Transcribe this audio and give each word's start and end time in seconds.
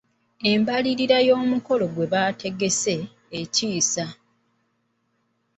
Embalirira 0.51 1.17
y’omukolo 1.27 1.85
gye 1.93 2.05
baategese 2.13 2.95
etiisa. 3.39 4.05